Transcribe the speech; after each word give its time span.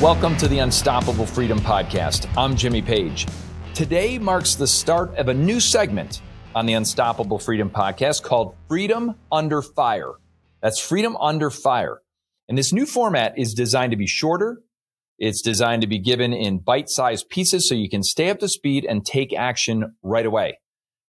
Welcome 0.00 0.38
to 0.38 0.48
the 0.48 0.60
Unstoppable 0.60 1.26
Freedom 1.26 1.58
Podcast. 1.58 2.26
I'm 2.34 2.56
Jimmy 2.56 2.80
Page. 2.80 3.26
Today 3.74 4.18
marks 4.18 4.54
the 4.54 4.66
start 4.66 5.14
of 5.16 5.28
a 5.28 5.34
new 5.34 5.60
segment 5.60 6.22
on 6.54 6.64
the 6.64 6.72
Unstoppable 6.72 7.38
Freedom 7.38 7.68
Podcast 7.68 8.22
called 8.22 8.54
Freedom 8.66 9.14
Under 9.30 9.60
Fire. 9.60 10.12
That's 10.62 10.80
Freedom 10.80 11.18
Under 11.18 11.50
Fire. 11.50 12.00
And 12.48 12.56
this 12.56 12.72
new 12.72 12.86
format 12.86 13.34
is 13.36 13.52
designed 13.52 13.90
to 13.90 13.98
be 13.98 14.06
shorter. 14.06 14.62
It's 15.18 15.42
designed 15.42 15.82
to 15.82 15.86
be 15.86 15.98
given 15.98 16.32
in 16.32 16.60
bite 16.60 16.88
sized 16.88 17.28
pieces 17.28 17.68
so 17.68 17.74
you 17.74 17.90
can 17.90 18.02
stay 18.02 18.30
up 18.30 18.38
to 18.38 18.48
speed 18.48 18.86
and 18.88 19.04
take 19.04 19.34
action 19.34 19.96
right 20.02 20.24
away. 20.24 20.60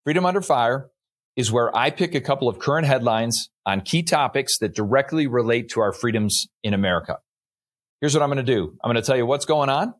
Freedom 0.04 0.24
Under 0.24 0.40
Fire 0.40 0.88
is 1.36 1.52
where 1.52 1.76
I 1.76 1.90
pick 1.90 2.14
a 2.14 2.22
couple 2.22 2.48
of 2.48 2.58
current 2.58 2.86
headlines 2.86 3.50
on 3.66 3.82
key 3.82 4.02
topics 4.02 4.56
that 4.60 4.74
directly 4.74 5.26
relate 5.26 5.68
to 5.72 5.80
our 5.80 5.92
freedoms 5.92 6.46
in 6.62 6.72
America. 6.72 7.18
Here's 8.00 8.14
what 8.14 8.22
I'm 8.22 8.28
going 8.28 8.44
to 8.44 8.54
do. 8.54 8.76
I'm 8.82 8.92
going 8.92 9.02
to 9.02 9.06
tell 9.06 9.16
you 9.16 9.26
what's 9.26 9.44
going 9.44 9.68
on. 9.68 9.94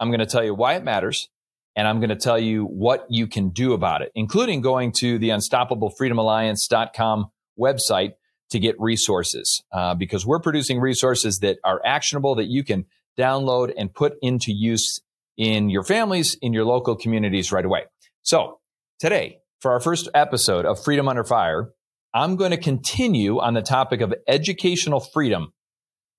I'm 0.00 0.10
going 0.10 0.20
to 0.20 0.26
tell 0.26 0.44
you 0.44 0.54
why 0.54 0.74
it 0.74 0.84
matters. 0.84 1.28
And 1.74 1.86
I'm 1.86 2.00
going 2.00 2.10
to 2.10 2.16
tell 2.16 2.38
you 2.38 2.64
what 2.64 3.06
you 3.08 3.26
can 3.26 3.48
do 3.50 3.72
about 3.72 4.02
it, 4.02 4.12
including 4.14 4.60
going 4.60 4.92
to 4.98 5.18
the 5.18 5.30
unstoppablefreedomalliance.com 5.30 7.30
website 7.58 8.12
to 8.50 8.58
get 8.58 8.76
resources, 8.78 9.62
uh, 9.72 9.94
because 9.94 10.26
we're 10.26 10.40
producing 10.40 10.80
resources 10.80 11.38
that 11.40 11.58
are 11.64 11.80
actionable 11.84 12.34
that 12.36 12.46
you 12.46 12.64
can 12.64 12.86
download 13.18 13.72
and 13.76 13.94
put 13.94 14.14
into 14.22 14.52
use 14.52 15.00
in 15.36 15.68
your 15.70 15.84
families, 15.84 16.36
in 16.40 16.52
your 16.52 16.64
local 16.64 16.96
communities 16.96 17.52
right 17.52 17.64
away. 17.64 17.84
So 18.22 18.58
today, 18.98 19.38
for 19.60 19.72
our 19.72 19.80
first 19.80 20.08
episode 20.14 20.66
of 20.66 20.82
Freedom 20.82 21.08
Under 21.08 21.24
Fire, 21.24 21.70
I'm 22.14 22.36
going 22.36 22.52
to 22.52 22.56
continue 22.56 23.38
on 23.38 23.54
the 23.54 23.62
topic 23.62 24.00
of 24.00 24.14
educational 24.26 25.00
freedom 25.00 25.52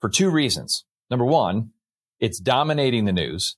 for 0.01 0.09
two 0.09 0.29
reasons. 0.29 0.85
Number 1.09 1.25
one, 1.25 1.71
it's 2.19 2.39
dominating 2.39 3.05
the 3.05 3.13
news. 3.13 3.55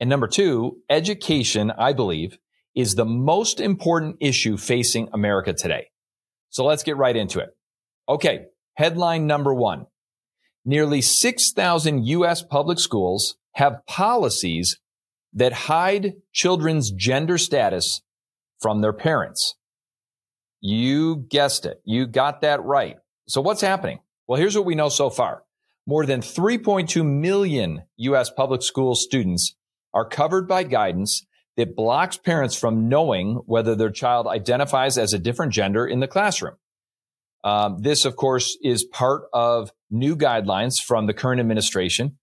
And 0.00 0.10
number 0.10 0.26
two, 0.26 0.78
education, 0.90 1.70
I 1.70 1.92
believe, 1.92 2.38
is 2.74 2.94
the 2.94 3.04
most 3.04 3.60
important 3.60 4.16
issue 4.20 4.56
facing 4.56 5.08
America 5.12 5.52
today. 5.52 5.88
So 6.50 6.64
let's 6.64 6.82
get 6.82 6.96
right 6.96 7.16
into 7.16 7.38
it. 7.38 7.50
Okay. 8.08 8.46
Headline 8.74 9.26
number 9.26 9.54
one. 9.54 9.86
Nearly 10.64 11.00
6,000 11.00 12.06
U.S. 12.06 12.42
public 12.42 12.78
schools 12.78 13.36
have 13.54 13.84
policies 13.86 14.78
that 15.34 15.52
hide 15.52 16.14
children's 16.32 16.90
gender 16.90 17.38
status 17.38 18.02
from 18.60 18.80
their 18.80 18.92
parents. 18.92 19.56
You 20.60 21.26
guessed 21.28 21.66
it. 21.66 21.80
You 21.84 22.06
got 22.06 22.42
that 22.42 22.62
right. 22.62 22.96
So 23.28 23.40
what's 23.40 23.60
happening? 23.60 24.00
Well, 24.26 24.38
here's 24.38 24.56
what 24.56 24.64
we 24.64 24.74
know 24.74 24.88
so 24.88 25.10
far 25.10 25.42
more 25.86 26.06
than 26.06 26.20
3.2 26.20 27.04
million 27.04 27.82
U.S. 27.96 28.30
public 28.30 28.62
school 28.62 28.94
students 28.94 29.54
are 29.94 30.08
covered 30.08 30.48
by 30.48 30.62
guidance 30.62 31.26
that 31.56 31.76
blocks 31.76 32.16
parents 32.16 32.56
from 32.56 32.88
knowing 32.88 33.40
whether 33.46 33.74
their 33.74 33.90
child 33.90 34.26
identifies 34.26 34.96
as 34.96 35.12
a 35.12 35.18
different 35.18 35.52
gender 35.52 35.86
in 35.86 36.00
the 36.00 36.06
classroom. 36.06 36.54
Um, 37.44 37.78
this, 37.80 38.04
of 38.04 38.16
course, 38.16 38.56
is 38.62 38.84
part 38.84 39.24
of 39.32 39.72
new 39.90 40.16
guidelines 40.16 40.74
from 40.80 41.06
the 41.06 41.14
current 41.14 41.40
administration 41.40 42.18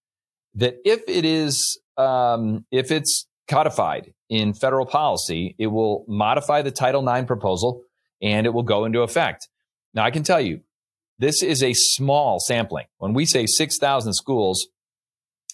that 0.55 0.75
if 0.85 1.02
it 1.07 1.25
is, 1.25 1.80
um, 1.97 2.65
if 2.71 2.91
it's 2.91 3.27
codified 3.48 4.14
in 4.30 4.53
federal 4.53 4.86
policy, 4.86 5.55
it 5.59 5.67
will 5.67 6.05
modify 6.08 6.61
the 6.61 6.71
Title 6.71 7.08
IX 7.08 7.27
proposal 7.27 7.83
and 8.21 8.45
it 8.45 8.52
will 8.52 8.64
go 8.64 8.86
into 8.86 9.02
effect. 9.02 9.49
Now, 9.93 10.05
I 10.05 10.11
can 10.11 10.23
tell 10.23 10.39
you, 10.39 10.61
this 11.19 11.43
is 11.43 11.61
a 11.61 11.73
small 11.73 12.39
sampling. 12.39 12.85
When 12.97 13.13
we 13.13 13.25
say 13.25 13.45
6,000 13.45 14.13
schools, 14.13 14.67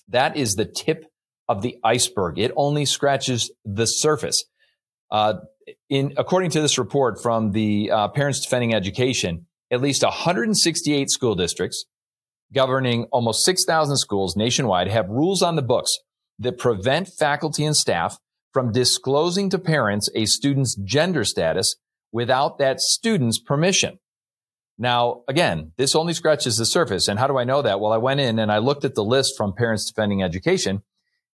that 0.07 0.37
is 0.37 0.55
the 0.55 0.65
tip 0.65 1.05
of 1.49 1.61
the 1.61 1.77
iceberg. 1.83 2.39
It 2.39 2.51
only 2.55 2.85
scratches 2.85 3.51
the 3.65 3.85
surface. 3.85 4.45
Uh, 5.11 5.35
in 5.89 6.13
according 6.17 6.51
to 6.51 6.61
this 6.61 6.77
report 6.77 7.21
from 7.21 7.51
the 7.51 7.89
uh, 7.91 8.07
Parents 8.09 8.41
Defending 8.41 8.73
Education, 8.73 9.47
at 9.71 9.81
least 9.81 10.03
168 10.03 11.09
school 11.09 11.35
districts 11.35 11.85
governing 12.53 13.05
almost 13.11 13.43
6,000 13.43 13.97
schools 13.97 14.35
nationwide 14.35 14.87
have 14.87 15.09
rules 15.09 15.41
on 15.41 15.55
the 15.55 15.61
books 15.63 15.97
that 16.37 16.57
prevent 16.57 17.07
faculty 17.07 17.65
and 17.65 17.75
staff 17.75 18.19
from 18.53 18.71
disclosing 18.71 19.49
to 19.49 19.57
parents 19.57 20.09
a 20.15 20.25
student's 20.25 20.75
gender 20.75 21.23
status 21.23 21.75
without 22.11 22.59
that 22.59 22.79
student's 22.79 23.39
permission. 23.39 23.99
Now, 24.77 25.23
again, 25.27 25.71
this 25.77 25.95
only 25.95 26.13
scratches 26.13 26.57
the 26.57 26.65
surface. 26.65 27.07
And 27.07 27.17
how 27.17 27.27
do 27.27 27.37
I 27.37 27.45
know 27.45 27.61
that? 27.61 27.79
Well, 27.79 27.93
I 27.93 27.97
went 27.97 28.19
in 28.19 28.39
and 28.39 28.51
I 28.51 28.57
looked 28.57 28.83
at 28.83 28.95
the 28.95 29.03
list 29.03 29.35
from 29.37 29.53
Parents 29.53 29.85
Defending 29.85 30.21
Education, 30.21 30.83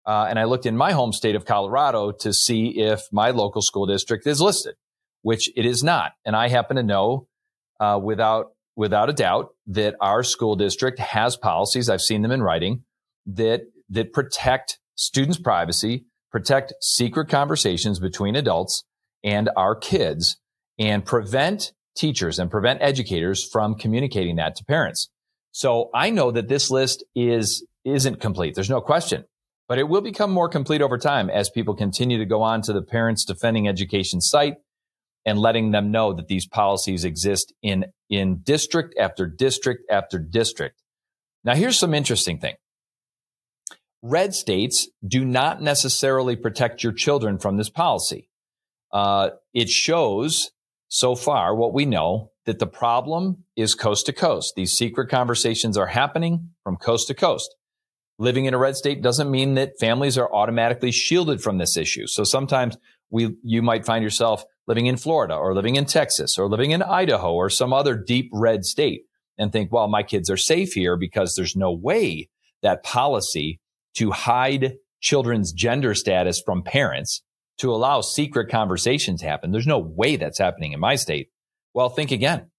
uh, 0.06 0.26
and 0.28 0.38
I 0.38 0.44
looked 0.44 0.66
in 0.66 0.76
my 0.76 0.92
home 0.92 1.12
state 1.12 1.36
of 1.36 1.44
Colorado 1.44 2.12
to 2.12 2.32
see 2.32 2.78
if 2.78 3.02
my 3.12 3.30
local 3.30 3.62
school 3.62 3.86
district 3.86 4.26
is 4.26 4.40
listed, 4.40 4.74
which 5.22 5.50
it 5.56 5.64
is 5.64 5.84
not. 5.84 6.12
And 6.24 6.34
I 6.34 6.48
happen 6.48 6.76
to 6.76 6.82
know 6.82 7.28
uh, 7.78 8.00
without 8.02 8.52
without 8.74 9.10
a 9.10 9.12
doubt 9.12 9.48
that 9.66 9.96
our 10.00 10.22
school 10.22 10.54
district 10.54 10.98
has 11.00 11.36
policies. 11.36 11.88
I've 11.88 12.00
seen 12.00 12.22
them 12.22 12.30
in 12.30 12.42
writing 12.42 12.84
that 13.26 13.62
that 13.90 14.12
protect 14.12 14.78
students' 14.94 15.38
privacy, 15.38 16.06
protect 16.32 16.72
secret 16.80 17.28
conversations 17.28 18.00
between 18.00 18.34
adults 18.34 18.84
and 19.22 19.50
our 19.56 19.74
kids, 19.74 20.38
and 20.78 21.04
prevent 21.04 21.72
teachers 21.98 22.38
and 22.38 22.50
prevent 22.50 22.80
educators 22.82 23.44
from 23.44 23.74
communicating 23.74 24.36
that 24.36 24.56
to 24.56 24.64
parents. 24.64 25.10
So 25.50 25.90
I 25.94 26.10
know 26.10 26.30
that 26.30 26.48
this 26.48 26.70
list 26.70 27.04
is, 27.14 27.66
isn't 27.84 28.20
complete. 28.20 28.54
There's 28.54 28.70
no 28.70 28.80
question, 28.80 29.24
but 29.68 29.78
it 29.78 29.88
will 29.88 30.00
become 30.00 30.30
more 30.30 30.48
complete 30.48 30.80
over 30.80 30.98
time 30.98 31.28
as 31.28 31.50
people 31.50 31.74
continue 31.74 32.18
to 32.18 32.24
go 32.24 32.42
on 32.42 32.62
to 32.62 32.72
the 32.72 32.82
Parents 32.82 33.24
Defending 33.24 33.66
Education 33.66 34.20
site 34.20 34.54
and 35.26 35.38
letting 35.38 35.72
them 35.72 35.90
know 35.90 36.12
that 36.12 36.28
these 36.28 36.46
policies 36.46 37.04
exist 37.04 37.52
in, 37.62 37.86
in 38.08 38.38
district 38.42 38.94
after 38.98 39.26
district 39.26 39.82
after 39.90 40.18
district. 40.18 40.80
Now, 41.44 41.54
here's 41.54 41.78
some 41.78 41.94
interesting 41.94 42.38
thing. 42.38 42.54
Red 44.02 44.32
states 44.32 44.88
do 45.06 45.24
not 45.24 45.60
necessarily 45.60 46.36
protect 46.36 46.84
your 46.84 46.92
children 46.92 47.38
from 47.38 47.56
this 47.56 47.68
policy. 47.68 48.28
Uh, 48.92 49.30
it 49.52 49.68
shows 49.68 50.50
so 50.88 51.14
far, 51.14 51.54
what 51.54 51.74
we 51.74 51.84
know 51.84 52.32
that 52.46 52.58
the 52.58 52.66
problem 52.66 53.44
is 53.56 53.74
coast 53.74 54.06
to 54.06 54.12
coast. 54.12 54.54
These 54.56 54.72
secret 54.72 55.10
conversations 55.10 55.76
are 55.76 55.86
happening 55.86 56.50
from 56.64 56.76
coast 56.76 57.08
to 57.08 57.14
coast. 57.14 57.54
Living 58.18 58.46
in 58.46 58.54
a 58.54 58.58
red 58.58 58.74
state 58.74 59.02
doesn't 59.02 59.30
mean 59.30 59.54
that 59.54 59.78
families 59.78 60.18
are 60.18 60.32
automatically 60.34 60.90
shielded 60.90 61.42
from 61.42 61.58
this 61.58 61.76
issue. 61.76 62.06
So 62.06 62.24
sometimes 62.24 62.76
we, 63.10 63.36
you 63.42 63.62
might 63.62 63.86
find 63.86 64.02
yourself 64.02 64.44
living 64.66 64.86
in 64.86 64.96
Florida 64.96 65.34
or 65.34 65.54
living 65.54 65.76
in 65.76 65.84
Texas 65.84 66.38
or 66.38 66.48
living 66.48 66.72
in 66.72 66.82
Idaho 66.82 67.34
or 67.34 67.48
some 67.48 67.72
other 67.72 67.94
deep 67.94 68.30
red 68.32 68.64
state 68.64 69.02
and 69.36 69.52
think, 69.52 69.70
well, 69.70 69.88
my 69.88 70.02
kids 70.02 70.30
are 70.30 70.36
safe 70.36 70.72
here 70.72 70.96
because 70.96 71.34
there's 71.34 71.54
no 71.54 71.70
way 71.70 72.28
that 72.62 72.82
policy 72.82 73.60
to 73.94 74.10
hide 74.10 74.74
children's 75.00 75.52
gender 75.52 75.94
status 75.94 76.42
from 76.44 76.62
parents 76.62 77.22
to 77.58 77.72
allow 77.72 78.00
secret 78.00 78.50
conversations 78.50 79.22
happen. 79.22 79.50
There's 79.50 79.66
no 79.66 79.78
way 79.78 80.16
that's 80.16 80.38
happening 80.38 80.72
in 80.72 80.80
my 80.80 80.94
state. 80.94 81.28
Well, 81.74 81.88
think 81.88 82.10
again. 82.10 82.50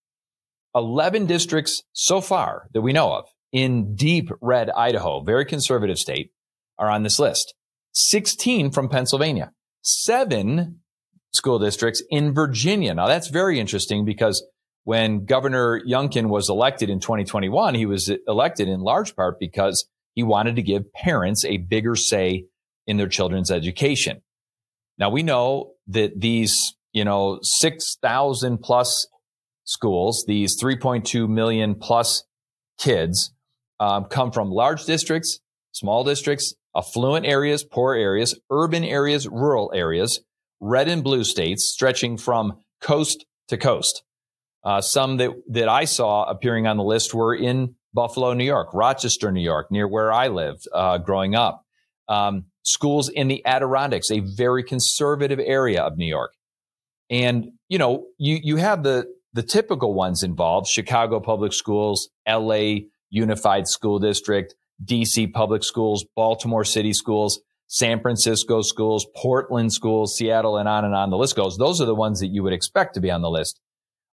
11 0.76 1.26
districts 1.26 1.84
so 1.94 2.22
far 2.22 2.68
that 2.74 2.82
we 2.82 2.94
know 2.94 3.12
of 3.14 3.26
in 3.52 3.96
deep 3.96 4.30
red 4.42 4.70
Idaho, 4.70 5.22
very 5.24 5.46
conservative 5.46 5.98
state, 5.98 6.32
are 6.78 6.90
on 6.90 7.04
this 7.04 7.20
list. 7.20 7.56
16 7.94 8.72
from 8.72 8.88
Pennsylvania, 8.88 9.52
seven 9.82 10.80
school 11.32 11.60
districts 11.60 12.04
in 12.10 12.34
Virginia. 12.34 12.94
Now 12.94 13.08
that's 13.08 13.30
very 13.30 13.60
interesting 13.60 14.06
because 14.06 14.46
when 14.84 15.26
Governor 15.26 15.82
Youngkin 15.82 16.30
was 16.30 16.50
elected 16.50 16.90
in 16.90 17.00
2021, 17.00 17.76
he 17.76 17.86
was 17.86 18.12
elected 18.28 18.68
in 18.68 18.80
large 18.82 19.16
part 19.16 19.40
because 19.40 19.88
he 20.16 20.24
wanted 20.24 20.56
to 20.56 20.62
give 20.62 20.92
parents 20.94 21.46
a 21.46 21.58
bigger 21.58 21.96
say 21.96 22.46
in 22.88 22.98
their 22.98 23.08
children's 23.08 23.52
education. 23.52 24.22
Now 25.00 25.10
we 25.10 25.24
know 25.24 25.72
that 25.88 26.20
these, 26.20 26.56
you 26.92 27.06
know, 27.06 27.40
6,000 27.42 28.58
plus 28.60 29.08
schools, 29.64 30.26
these 30.28 30.62
3.2 30.62 31.28
million 31.30 31.76
plus 31.76 32.26
kids, 32.78 33.34
um, 33.80 34.06
come 34.06 34.32
from 34.32 34.50
large 34.52 34.84
districts, 34.84 35.40
small 35.72 36.04
districts, 36.04 36.54
affluent 36.76 37.26
areas, 37.26 37.64
poor 37.64 37.96
areas, 37.96 38.38
urban 38.52 38.84
areas, 38.84 39.28
rural 39.28 39.72
areas, 39.74 40.22
red 40.60 40.90
and 40.90 41.04
blue 41.04 41.24
states 41.24 41.72
stretching 41.74 42.18
from 42.18 42.60
coast 42.82 43.26
to 43.48 43.58
coast. 43.58 44.04
Uh, 44.64 44.82
some 44.82 45.18
that, 45.18 45.32
that 45.48 45.70
I 45.70 45.86
saw 45.86 46.26
appearing 46.26 46.68
on 46.68 46.76
the 46.76 46.84
list 46.84 47.14
were 47.14 47.34
in 47.34 47.76
Buffalo, 47.94 48.34
New 48.34 48.44
York, 48.44 48.70
Rochester, 48.74 49.32
New 49.32 49.42
York, 49.42 49.72
near 49.72 49.88
where 49.88 50.12
I 50.12 50.28
lived 50.28 50.68
uh, 50.74 50.98
growing 50.98 51.34
up. 51.34 51.66
Um, 52.10 52.46
schools 52.64 53.10
in 53.10 53.28
the 53.28 53.46
Adirondacks, 53.46 54.12
a 54.12 54.20
very 54.20 54.64
conservative 54.64 55.40
area 55.40 55.82
of 55.82 55.98
New 55.98 56.08
York. 56.08 56.34
And, 57.10 57.52
you 57.68 57.78
know, 57.78 58.06
you, 58.18 58.40
you 58.42 58.56
have 58.58 58.84
the, 58.84 59.06
the 59.34 59.44
typical 59.44 59.94
ones 59.94 60.24
involved, 60.24 60.68
Chicago 60.68 61.20
public 61.20 61.54
schools, 61.54 62.10
LA 62.28 62.82
Unified 63.10 63.68
School 63.68 64.00
District, 64.00 64.54
DC 64.86 65.32
public 65.34 65.64
schools, 65.64 66.06
Baltimore 66.16 66.64
city 66.64 66.94
schools, 66.94 67.42
San 67.68 68.02
Francisco 68.02 68.62
schools, 68.62 69.06
Portland 69.16 69.72
schools, 69.72 70.16
Seattle, 70.16 70.58
and 70.58 70.68
on 70.68 70.86
and 70.86 70.96
on 70.96 71.10
the 71.10 71.18
list 71.18 71.36
goes. 71.36 71.58
Those 71.58 71.80
are 71.82 71.86
the 71.86 71.96
ones 71.96 72.20
that 72.20 72.28
you 72.28 72.44
would 72.44 72.54
expect 72.54 72.96
to 72.96 73.02
be 73.02 73.12
on 73.12 73.22
the 73.22 73.30
list. 73.30 73.60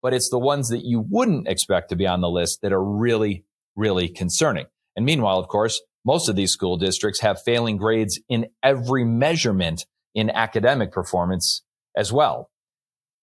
But 0.02 0.14
it's 0.14 0.30
the 0.30 0.40
ones 0.40 0.70
that 0.70 0.84
you 0.84 1.06
wouldn't 1.08 1.48
expect 1.48 1.90
to 1.90 1.96
be 1.96 2.08
on 2.08 2.22
the 2.22 2.30
list 2.30 2.62
that 2.62 2.74
are 2.74 2.84
really, 2.84 3.44
really 3.76 4.08
concerning. 4.08 4.66
And 4.96 5.06
meanwhile, 5.06 5.38
of 5.38 5.48
course, 5.48 5.82
most 6.06 6.30
of 6.30 6.36
these 6.36 6.52
school 6.52 6.78
districts 6.78 7.22
have 7.22 7.42
failing 7.42 7.78
grades 7.78 8.20
in 8.28 8.48
every 8.64 9.04
measurement 9.04 9.86
in 10.14 10.30
academic 10.30 10.92
performance 10.92 11.64
as 11.96 12.12
well. 12.12 12.50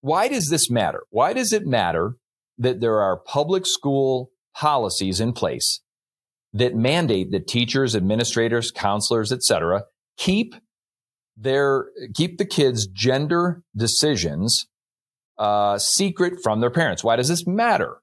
Why 0.00 0.28
does 0.28 0.48
this 0.48 0.70
matter? 0.70 1.02
Why 1.10 1.32
does 1.32 1.52
it 1.52 1.66
matter 1.66 2.16
that 2.56 2.80
there 2.80 3.00
are 3.00 3.16
public 3.16 3.66
school 3.66 4.30
policies 4.54 5.20
in 5.20 5.32
place 5.32 5.80
that 6.52 6.74
mandate 6.74 7.30
that 7.32 7.46
teachers, 7.46 7.94
administrators, 7.94 8.70
counselors, 8.70 9.32
etc., 9.32 9.84
keep 10.16 10.54
their 11.36 11.86
keep 12.14 12.38
the 12.38 12.44
kids' 12.44 12.86
gender 12.86 13.62
decisions 13.76 14.66
uh, 15.38 15.78
secret 15.78 16.34
from 16.42 16.60
their 16.60 16.70
parents? 16.70 17.04
Why 17.04 17.16
does 17.16 17.28
this 17.28 17.46
matter? 17.46 17.98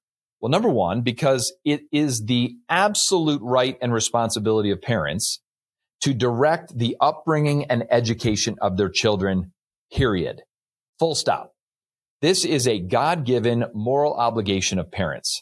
Well, 0.46 0.52
number 0.52 0.70
one, 0.70 1.02
because 1.02 1.52
it 1.66 1.86
is 1.92 2.26
the 2.26 2.56
absolute 2.70 3.42
right 3.42 3.80
and 3.82 3.92
responsibility 3.92 4.70
of 4.70 4.80
parents 4.80 5.42
to 6.02 6.14
direct 6.14 6.78
the 6.78 6.96
upbringing 7.02 7.66
and 7.66 7.88
education 7.90 8.56
of 8.62 8.78
their 8.78 8.90
children, 8.90 9.54
period. 9.92 10.44
Full 11.00 11.16
stop. 11.16 11.56
This 12.22 12.46
is 12.46 12.68
a 12.68 12.80
God 12.80 13.26
given 13.26 13.66
moral 13.74 14.14
obligation 14.14 14.78
of 14.78 14.92
parents. 14.92 15.42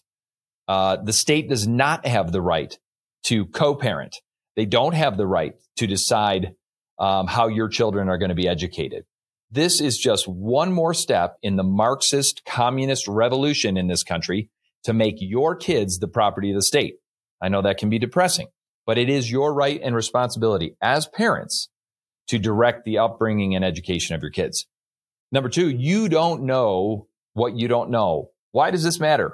Uh, 0.69 0.95
the 0.95 1.11
state 1.11 1.49
does 1.49 1.67
not 1.67 2.07
have 2.07 2.31
the 2.31 2.41
right 2.41 2.79
to 3.23 3.45
co 3.47 3.75
parent. 3.75 4.15
They 4.55 4.65
don't 4.65 4.95
have 4.95 5.17
the 5.17 5.27
right 5.27 5.55
to 5.79 5.85
decide 5.85 6.55
um, 6.97 7.27
how 7.27 7.49
your 7.49 7.67
children 7.67 8.07
are 8.07 8.17
going 8.17 8.29
to 8.29 8.35
be 8.35 8.47
educated. 8.47 9.03
This 9.51 9.81
is 9.81 9.97
just 9.97 10.29
one 10.29 10.71
more 10.71 10.93
step 10.93 11.35
in 11.43 11.57
the 11.57 11.63
Marxist 11.63 12.45
communist 12.45 13.09
revolution 13.09 13.75
in 13.75 13.87
this 13.87 14.03
country 14.03 14.49
to 14.83 14.93
make 14.93 15.15
your 15.19 15.55
kids 15.55 15.99
the 15.99 16.07
property 16.07 16.49
of 16.51 16.55
the 16.55 16.63
state. 16.63 16.95
I 17.41 17.49
know 17.49 17.61
that 17.61 17.77
can 17.77 17.89
be 17.89 17.99
depressing, 17.99 18.47
but 18.85 18.97
it 18.97 19.09
is 19.09 19.31
your 19.31 19.53
right 19.53 19.79
and 19.83 19.95
responsibility 19.95 20.75
as 20.81 21.07
parents 21.07 21.69
to 22.27 22.39
direct 22.39 22.85
the 22.85 22.97
upbringing 22.97 23.55
and 23.55 23.65
education 23.65 24.15
of 24.15 24.21
your 24.21 24.31
kids. 24.31 24.65
Number 25.31 25.49
two, 25.49 25.69
you 25.69 26.09
don't 26.09 26.43
know 26.43 27.07
what 27.33 27.57
you 27.57 27.67
don't 27.67 27.89
know. 27.89 28.29
Why 28.51 28.71
does 28.71 28.83
this 28.83 28.99
matter? 28.99 29.33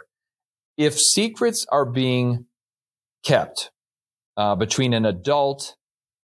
If 0.77 0.97
secrets 0.97 1.65
are 1.71 1.85
being 1.85 2.45
kept 3.23 3.71
uh, 4.37 4.55
between 4.55 4.93
an 4.93 5.05
adult 5.05 5.75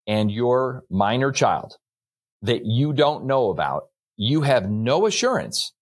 and 0.06 0.30
your 0.30 0.84
minor 0.88 1.32
child 1.32 1.76
that 2.42 2.64
you 2.64 2.92
don't 2.92 3.26
know 3.26 3.50
about, 3.50 3.84
you 4.16 4.42
have 4.42 4.70
no 4.70 5.06
assurance 5.06 5.72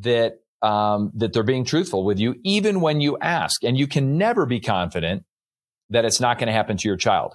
that 0.00 0.40
um, 0.62 1.10
that 1.14 1.32
they're 1.32 1.42
being 1.42 1.64
truthful 1.64 2.04
with 2.04 2.18
you, 2.18 2.36
even 2.44 2.80
when 2.80 3.00
you 3.00 3.18
ask. 3.18 3.64
And 3.64 3.78
you 3.78 3.86
can 3.86 4.18
never 4.18 4.46
be 4.46 4.60
confident 4.60 5.24
that 5.90 6.04
it's 6.04 6.20
not 6.20 6.38
going 6.38 6.46
to 6.46 6.52
happen 6.52 6.76
to 6.76 6.88
your 6.88 6.96
child. 6.96 7.34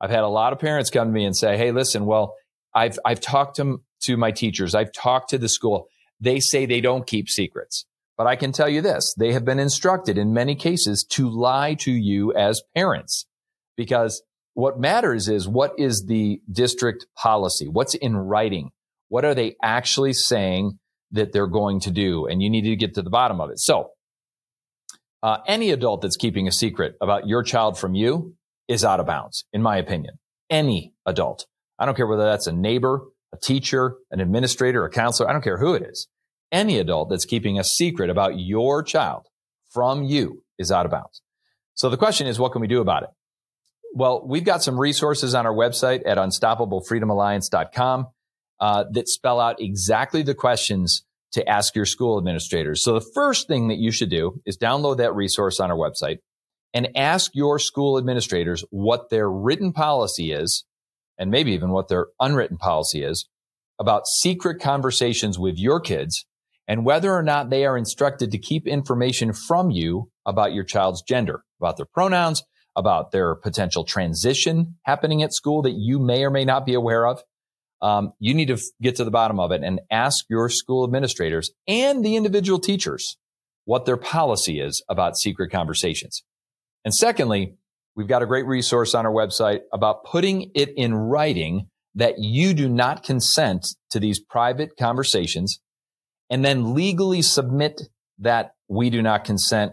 I've 0.00 0.10
had 0.10 0.24
a 0.24 0.28
lot 0.28 0.52
of 0.52 0.58
parents 0.58 0.90
come 0.90 1.08
to 1.08 1.12
me 1.12 1.24
and 1.24 1.36
say, 1.36 1.56
"Hey, 1.56 1.70
listen, 1.70 2.04
well, 2.06 2.34
I've 2.74 2.98
I've 3.04 3.20
talked 3.20 3.56
to 3.56 3.82
to 4.02 4.16
my 4.16 4.30
teachers, 4.30 4.74
I've 4.74 4.92
talked 4.92 5.30
to 5.30 5.38
the 5.38 5.48
school. 5.48 5.88
They 6.20 6.40
say 6.40 6.66
they 6.66 6.80
don't 6.80 7.06
keep 7.06 7.28
secrets." 7.28 7.86
But 8.16 8.26
I 8.28 8.36
can 8.36 8.52
tell 8.52 8.68
you 8.68 8.80
this, 8.80 9.12
they 9.18 9.32
have 9.32 9.44
been 9.44 9.58
instructed 9.58 10.18
in 10.18 10.32
many 10.32 10.54
cases 10.54 11.04
to 11.10 11.28
lie 11.28 11.74
to 11.80 11.90
you 11.90 12.32
as 12.34 12.62
parents 12.74 13.26
because 13.76 14.22
what 14.54 14.78
matters 14.78 15.28
is 15.28 15.48
what 15.48 15.72
is 15.78 16.04
the 16.06 16.40
district 16.50 17.06
policy? 17.16 17.66
What's 17.66 17.94
in 17.94 18.16
writing? 18.16 18.70
What 19.08 19.24
are 19.24 19.34
they 19.34 19.56
actually 19.62 20.12
saying 20.12 20.78
that 21.14 21.32
they're 21.32 21.46
going 21.46 21.80
to 21.80 21.90
do? 21.90 22.26
And 22.26 22.42
you 22.42 22.50
need 22.50 22.62
to 22.62 22.76
get 22.76 22.94
to 22.94 23.02
the 23.02 23.10
bottom 23.10 23.40
of 23.40 23.50
it. 23.50 23.58
So, 23.58 23.90
uh, 25.22 25.38
any 25.46 25.70
adult 25.70 26.02
that's 26.02 26.16
keeping 26.16 26.46
a 26.46 26.52
secret 26.52 26.96
about 27.00 27.26
your 27.26 27.42
child 27.42 27.78
from 27.78 27.94
you 27.94 28.34
is 28.68 28.84
out 28.84 29.00
of 29.00 29.06
bounds, 29.06 29.46
in 29.52 29.62
my 29.62 29.78
opinion. 29.78 30.18
Any 30.50 30.92
adult. 31.06 31.46
I 31.78 31.86
don't 31.86 31.96
care 31.96 32.06
whether 32.06 32.24
that's 32.24 32.46
a 32.46 32.52
neighbor, 32.52 33.00
a 33.32 33.38
teacher, 33.38 33.96
an 34.10 34.20
administrator, 34.20 34.84
a 34.84 34.90
counselor. 34.90 35.28
I 35.28 35.32
don't 35.32 35.42
care 35.42 35.58
who 35.58 35.72
it 35.74 35.82
is. 35.82 36.08
Any 36.52 36.78
adult 36.78 37.08
that's 37.08 37.24
keeping 37.24 37.58
a 37.58 37.64
secret 37.64 38.10
about 38.10 38.38
your 38.38 38.82
child 38.82 39.26
from 39.72 40.04
you 40.04 40.42
is 40.58 40.70
out 40.70 40.84
of 40.84 40.92
bounds. 40.92 41.22
So 41.74 41.88
the 41.88 41.96
question 41.96 42.26
is, 42.26 42.38
what 42.38 42.52
can 42.52 42.60
we 42.60 42.68
do 42.68 42.80
about 42.80 43.04
it? 43.04 43.08
Well, 43.94 44.24
we've 44.26 44.44
got 44.44 44.62
some 44.62 44.78
resources 44.78 45.34
on 45.34 45.46
our 45.46 45.54
website 45.54 46.02
at 46.06 46.18
unstoppablefreedomalliance.com 46.18 48.06
uh, 48.60 48.84
that 48.92 49.08
spell 49.08 49.40
out 49.40 49.60
exactly 49.60 50.22
the 50.22 50.34
questions 50.34 51.04
to 51.32 51.48
ask 51.48 51.74
your 51.74 51.84
school 51.84 52.16
administrators. 52.16 52.84
So 52.84 52.94
the 52.94 53.06
first 53.14 53.48
thing 53.48 53.68
that 53.68 53.78
you 53.78 53.90
should 53.90 54.10
do 54.10 54.40
is 54.46 54.56
download 54.56 54.98
that 54.98 55.14
resource 55.14 55.58
on 55.58 55.70
our 55.70 55.76
website 55.76 56.18
and 56.72 56.88
ask 56.96 57.32
your 57.34 57.58
school 57.58 57.98
administrators 57.98 58.64
what 58.70 59.10
their 59.10 59.30
written 59.30 59.72
policy 59.72 60.32
is, 60.32 60.64
and 61.18 61.30
maybe 61.30 61.52
even 61.52 61.70
what 61.70 61.88
their 61.88 62.06
unwritten 62.20 62.56
policy 62.56 63.02
is 63.02 63.28
about 63.78 64.06
secret 64.06 64.60
conversations 64.60 65.38
with 65.38 65.58
your 65.58 65.80
kids 65.80 66.26
and 66.66 66.84
whether 66.84 67.12
or 67.12 67.22
not 67.22 67.50
they 67.50 67.64
are 67.66 67.76
instructed 67.76 68.30
to 68.30 68.38
keep 68.38 68.66
information 68.66 69.32
from 69.32 69.70
you 69.70 70.10
about 70.24 70.54
your 70.54 70.64
child's 70.64 71.02
gender, 71.02 71.42
about 71.60 71.76
their 71.76 71.86
pronouns, 71.86 72.42
about 72.76 73.12
their 73.12 73.34
potential 73.34 73.84
transition 73.84 74.76
happening 74.84 75.22
at 75.22 75.32
school 75.32 75.62
that 75.62 75.74
you 75.76 75.98
may 75.98 76.24
or 76.24 76.30
may 76.30 76.44
not 76.44 76.64
be 76.64 76.74
aware 76.74 77.06
of. 77.06 77.22
Um, 77.82 78.12
you 78.18 78.34
need 78.34 78.48
to 78.48 78.58
get 78.80 78.96
to 78.96 79.04
the 79.04 79.10
bottom 79.10 79.38
of 79.38 79.52
it 79.52 79.62
and 79.62 79.80
ask 79.90 80.24
your 80.30 80.48
school 80.48 80.84
administrators 80.84 81.50
and 81.66 82.04
the 82.04 82.16
individual 82.16 82.58
teachers 82.58 83.16
what 83.64 83.84
their 83.84 83.96
policy 83.96 84.60
is 84.60 84.82
about 84.88 85.16
secret 85.16 85.50
conversations. 85.50 86.22
And 86.84 86.94
secondly, 86.94 87.54
we've 87.96 88.08
got 88.08 88.22
a 88.22 88.26
great 88.26 88.46
resource 88.46 88.94
on 88.94 89.06
our 89.06 89.12
website 89.12 89.60
about 89.72 90.04
putting 90.04 90.50
it 90.54 90.70
in 90.76 90.94
writing 90.94 91.68
that 91.94 92.18
you 92.18 92.54
do 92.54 92.68
not 92.68 93.04
consent 93.04 93.66
to 93.90 94.00
these 94.00 94.20
private 94.20 94.76
conversations 94.78 95.60
and 96.30 96.44
then 96.44 96.74
legally 96.74 97.22
submit 97.22 97.82
that 98.18 98.54
we 98.68 98.90
do 98.90 99.02
not 99.02 99.24
consent 99.24 99.72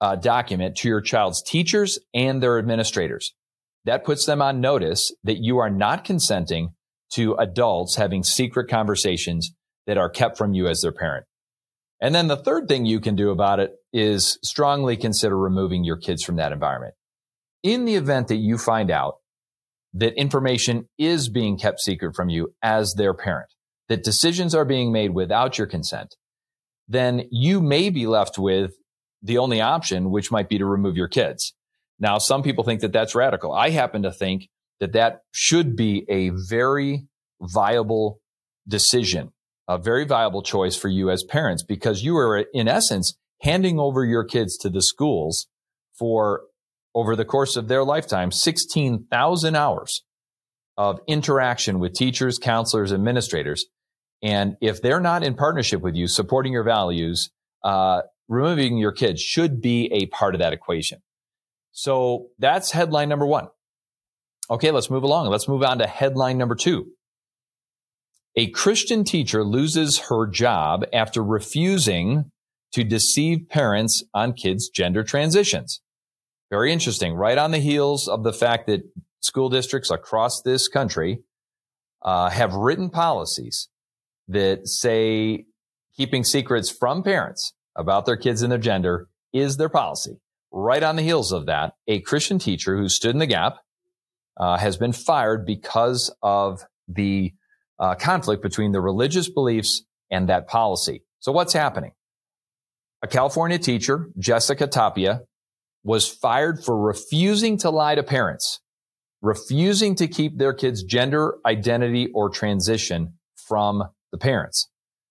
uh, 0.00 0.16
document 0.16 0.76
to 0.76 0.88
your 0.88 1.00
child's 1.00 1.42
teachers 1.42 1.98
and 2.14 2.42
their 2.42 2.58
administrators. 2.58 3.34
That 3.84 4.04
puts 4.04 4.26
them 4.26 4.40
on 4.40 4.60
notice 4.60 5.12
that 5.24 5.38
you 5.42 5.58
are 5.58 5.70
not 5.70 6.04
consenting 6.04 6.74
to 7.10 7.34
adults 7.34 7.96
having 7.96 8.22
secret 8.22 8.68
conversations 8.68 9.52
that 9.86 9.98
are 9.98 10.10
kept 10.10 10.38
from 10.38 10.54
you 10.54 10.68
as 10.68 10.80
their 10.80 10.92
parent. 10.92 11.26
And 12.00 12.14
then 12.14 12.28
the 12.28 12.36
third 12.36 12.68
thing 12.68 12.86
you 12.86 13.00
can 13.00 13.14
do 13.14 13.30
about 13.30 13.60
it 13.60 13.72
is 13.92 14.38
strongly 14.42 14.96
consider 14.96 15.36
removing 15.36 15.84
your 15.84 15.96
kids 15.96 16.22
from 16.22 16.36
that 16.36 16.52
environment. 16.52 16.94
In 17.62 17.84
the 17.84 17.96
event 17.96 18.28
that 18.28 18.36
you 18.36 18.56
find 18.56 18.90
out 18.90 19.16
that 19.92 20.18
information 20.18 20.88
is 20.98 21.28
being 21.28 21.58
kept 21.58 21.80
secret 21.80 22.14
from 22.14 22.30
you 22.30 22.54
as 22.62 22.94
their 22.94 23.12
parent, 23.12 23.52
that 23.88 24.04
decisions 24.04 24.54
are 24.54 24.64
being 24.64 24.92
made 24.92 25.12
without 25.12 25.58
your 25.58 25.66
consent, 25.66 26.14
then 26.88 27.24
you 27.30 27.60
may 27.60 27.90
be 27.90 28.06
left 28.06 28.38
with 28.38 28.72
the 29.22 29.38
only 29.38 29.60
option, 29.60 30.10
which 30.10 30.30
might 30.30 30.48
be 30.48 30.58
to 30.58 30.64
remove 30.64 30.96
your 30.96 31.08
kids. 31.08 31.54
Now, 31.98 32.16
some 32.16 32.42
people 32.42 32.64
think 32.64 32.80
that 32.80 32.92
that's 32.92 33.14
radical. 33.14 33.52
I 33.52 33.70
happen 33.70 34.02
to 34.04 34.12
think 34.12 34.48
that 34.80 34.92
that 34.92 35.20
should 35.32 35.76
be 35.76 36.04
a 36.08 36.30
very 36.48 37.06
viable 37.40 38.20
decision, 38.66 39.32
a 39.68 39.78
very 39.78 40.04
viable 40.04 40.42
choice 40.42 40.76
for 40.76 40.88
you 40.88 41.10
as 41.10 41.22
parents, 41.22 41.62
because 41.62 42.02
you 42.02 42.16
are 42.16 42.44
in 42.52 42.66
essence 42.66 43.16
handing 43.42 43.78
over 43.78 44.04
your 44.04 44.24
kids 44.24 44.56
to 44.58 44.68
the 44.68 44.82
schools 44.82 45.46
for 45.98 46.42
over 46.94 47.14
the 47.14 47.24
course 47.24 47.56
of 47.56 47.68
their 47.68 47.84
lifetime, 47.84 48.32
16,000 48.32 49.54
hours 49.54 50.04
of 50.76 50.98
interaction 51.06 51.78
with 51.78 51.94
teachers, 51.94 52.38
counselors, 52.38 52.92
administrators. 52.92 53.66
And 54.22 54.56
if 54.60 54.82
they're 54.82 55.00
not 55.00 55.22
in 55.22 55.34
partnership 55.34 55.82
with 55.82 55.94
you, 55.94 56.08
supporting 56.08 56.52
your 56.52 56.64
values, 56.64 57.30
uh, 57.62 58.02
removing 58.28 58.78
your 58.78 58.92
kids 58.92 59.20
should 59.20 59.60
be 59.60 59.90
a 59.92 60.06
part 60.06 60.34
of 60.34 60.40
that 60.40 60.52
equation. 60.52 61.00
So 61.72 62.28
that's 62.38 62.72
headline 62.72 63.08
number 63.08 63.26
one. 63.26 63.48
Okay, 64.50 64.72
let's 64.72 64.90
move 64.90 65.04
along. 65.04 65.28
Let's 65.28 65.48
move 65.48 65.62
on 65.62 65.78
to 65.78 65.86
headline 65.86 66.36
number 66.36 66.56
two. 66.56 66.88
A 68.36 68.50
Christian 68.50 69.04
teacher 69.04 69.44
loses 69.44 69.98
her 70.08 70.26
job 70.26 70.84
after 70.92 71.22
refusing 71.22 72.30
to 72.72 72.84
deceive 72.84 73.48
parents 73.48 74.02
on 74.14 74.32
kids' 74.32 74.68
gender 74.68 75.04
transitions. 75.04 75.80
Very 76.50 76.72
interesting. 76.72 77.14
Right 77.14 77.38
on 77.38 77.52
the 77.52 77.58
heels 77.58 78.08
of 78.08 78.24
the 78.24 78.32
fact 78.32 78.66
that 78.66 78.82
school 79.20 79.48
districts 79.48 79.90
across 79.90 80.42
this 80.42 80.68
country 80.68 81.20
uh, 82.02 82.30
have 82.30 82.54
written 82.54 82.90
policies 82.90 83.68
that 84.28 84.66
say 84.66 85.44
keeping 85.96 86.24
secrets 86.24 86.70
from 86.70 87.02
parents 87.02 87.52
about 87.76 88.06
their 88.06 88.16
kids 88.16 88.42
and 88.42 88.50
their 88.50 88.58
gender 88.58 89.08
is 89.32 89.56
their 89.56 89.68
policy. 89.68 90.18
Right 90.52 90.82
on 90.82 90.96
the 90.96 91.02
heels 91.02 91.32
of 91.32 91.46
that, 91.46 91.74
a 91.86 92.00
Christian 92.00 92.38
teacher 92.40 92.76
who 92.76 92.88
stood 92.88 93.14
in 93.14 93.18
the 93.18 93.26
gap 93.26 93.58
uh, 94.40 94.56
has 94.56 94.78
been 94.78 94.92
fired 94.92 95.44
because 95.44 96.12
of 96.22 96.64
the 96.88 97.32
uh, 97.78 97.94
conflict 97.94 98.42
between 98.42 98.72
the 98.72 98.80
religious 98.80 99.28
beliefs 99.28 99.84
and 100.10 100.28
that 100.28 100.48
policy. 100.48 101.04
So 101.20 101.30
what's 101.30 101.52
happening? 101.52 101.92
A 103.02 103.06
California 103.06 103.58
teacher, 103.58 104.08
Jessica 104.18 104.66
Tapia, 104.66 105.20
was 105.84 106.08
fired 106.08 106.64
for 106.64 106.76
refusing 106.76 107.58
to 107.58 107.70
lie 107.70 107.94
to 107.94 108.02
parents, 108.02 108.60
refusing 109.22 109.94
to 109.96 110.08
keep 110.08 110.38
their 110.38 110.52
kids' 110.52 110.82
gender 110.82 111.36
identity 111.46 112.08
or 112.14 112.30
transition 112.30 113.14
from 113.36 113.84
the 114.10 114.18
parents. 114.18 114.68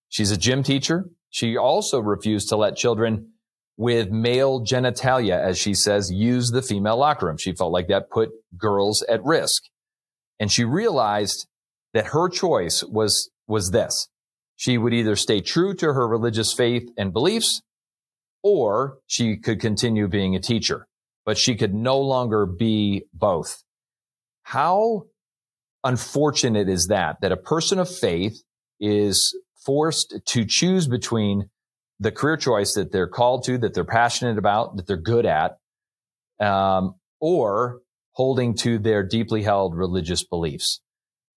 She's 0.10 0.32
a 0.32 0.38
gym 0.38 0.64
teacher. 0.64 1.10
She 1.30 1.56
also 1.56 2.00
refused 2.00 2.50
to 2.50 2.58
let 2.58 2.76
children 2.76 3.32
with 3.80 4.12
male 4.12 4.60
genitalia, 4.60 5.40
as 5.40 5.58
she 5.58 5.74
says, 5.74 6.12
use 6.12 6.50
the 6.50 6.62
female 6.62 6.98
locker 6.98 7.28
room. 7.28 7.38
She 7.38 7.54
felt 7.54 7.72
like 7.72 7.88
that 7.88 8.10
put 8.10 8.30
girls 8.58 9.06
at 9.08 9.24
risk. 9.24 9.64
And 10.38 10.52
she 10.52 10.66
realized 10.66 11.48
that 11.94 12.08
her 12.08 12.28
choice 12.28 12.84
was, 12.84 13.32
was 13.48 13.72
this. 13.72 14.10
She 14.58 14.78
would 14.78 14.94
either 14.94 15.16
stay 15.16 15.40
true 15.40 15.74
to 15.76 15.94
her 15.94 16.06
religious 16.10 16.52
faith 16.52 16.92
and 16.98 17.14
beliefs, 17.14 17.62
or 18.44 18.98
she 19.08 19.38
could 19.38 19.62
continue 19.62 20.10
being 20.10 20.36
a 20.36 20.42
teacher, 20.42 20.86
but 21.26 21.38
she 21.38 21.56
could 21.56 21.74
no 21.74 22.00
longer 22.02 22.46
be 22.46 23.06
both. 23.14 23.64
How 24.44 25.06
unfortunate 25.86 26.68
is 26.68 26.88
that, 26.88 27.22
that 27.22 27.32
a 27.32 27.38
person 27.38 27.80
of 27.80 27.90
faith 27.90 28.44
is 28.78 29.40
forced 29.66 30.20
to 30.26 30.44
choose 30.44 30.86
between 30.86 31.50
the 32.00 32.12
career 32.12 32.38
choice 32.38 32.74
that 32.74 32.92
they're 32.92 33.08
called 33.08 33.44
to, 33.46 33.58
that 33.58 33.74
they're 33.74 33.84
passionate 33.84 34.38
about, 34.38 34.78
that 34.78 34.88
they're 34.88 34.98
good 34.98 35.26
at, 35.26 35.58
um, 36.40 36.96
or 37.20 37.82
holding 38.14 38.56
to 38.56 38.80
their 38.80 39.04
deeply 39.04 39.44
held 39.44 39.76
religious 39.76 40.24
beliefs. 40.24 40.82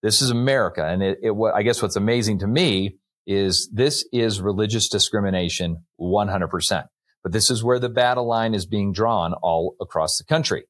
This 0.03 0.21
is 0.21 0.31
America. 0.31 0.85
And 0.85 1.03
it, 1.03 1.19
it, 1.23 1.33
I 1.55 1.63
guess 1.63 1.81
what's 1.81 1.97
amazing 1.97 2.41
to 2.41 2.47
me 2.47 2.97
is 3.27 3.71
this 3.73 4.05
is 4.13 4.41
religious 4.41 4.89
discrimination 4.89 5.85
100%. 6.01 6.85
But 7.23 7.33
this 7.33 7.51
is 7.51 7.63
where 7.63 7.79
the 7.79 7.89
battle 7.89 8.27
line 8.27 8.55
is 8.55 8.67
being 8.67 8.93
drawn 8.93 9.33
all 9.35 9.77
across 9.81 10.17
the 10.19 10.25
country. 10.25 10.65